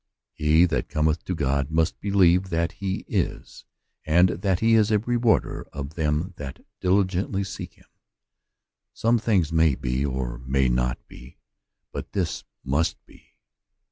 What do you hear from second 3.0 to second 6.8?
is, and that he is a rewarder of them that